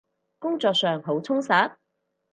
[0.39, 1.75] 工作上好充實？